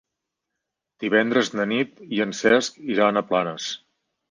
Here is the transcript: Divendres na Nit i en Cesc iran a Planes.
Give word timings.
Divendres 1.03 1.51
na 1.59 1.67
Nit 1.73 2.03
i 2.17 2.23
en 2.27 2.35
Cesc 2.41 2.83
iran 2.97 3.23
a 3.25 3.27
Planes. 3.31 3.71